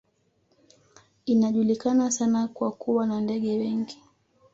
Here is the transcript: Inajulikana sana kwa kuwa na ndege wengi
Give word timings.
Inajulikana 1.25 2.11
sana 2.11 2.47
kwa 2.47 2.71
kuwa 2.71 3.05
na 3.07 3.21
ndege 3.21 3.57
wengi 3.59 4.03